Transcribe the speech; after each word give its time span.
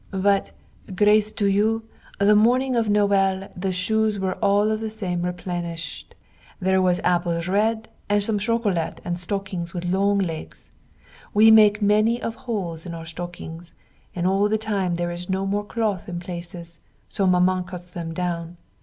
But, 0.23 0.49
grace 0.95 1.31
to 1.33 1.45
you, 1.45 1.83
the 2.17 2.35
morning 2.35 2.75
of 2.75 2.87
Noël 2.87 3.51
the 3.55 3.71
shoes 3.71 4.17
were 4.17 4.33
all 4.43 4.71
of 4.71 4.91
same 4.91 5.21
remplished. 5.21 6.15
There 6.59 6.81
was 6.81 6.99
apples 7.03 7.47
red 7.47 7.87
and 8.09 8.23
some 8.23 8.39
chocolate 8.39 8.99
and 9.05 9.19
stockings 9.19 9.75
with 9.75 9.85
long 9.85 10.17
legs. 10.17 10.71
We 11.35 11.51
make 11.51 11.83
many 11.83 12.19
of 12.19 12.33
holes 12.33 12.87
in 12.87 12.95
our 12.95 13.05
stockings 13.05 13.75
and 14.15 14.25
all 14.25 14.49
the 14.49 14.57
time 14.57 14.95
there 14.95 15.11
is 15.11 15.29
no 15.29 15.45
more 15.45 15.63
cloth 15.65 16.09
in 16.09 16.19
places, 16.19 16.79
so 17.07 17.27
Maman 17.27 17.65
cuts 17.65 17.91
them 17.91 18.11
down. 18.11 18.57